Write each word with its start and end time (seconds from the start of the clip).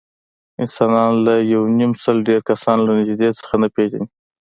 انسانان 0.61 1.11
له 1.25 1.35
یونیمسل 1.53 2.17
ډېر 2.29 2.41
کسان 2.49 2.77
له 2.87 2.91
نږدې 2.99 3.29
څخه 3.39 3.55
نه 3.61 3.67
پېژني. 3.75 4.07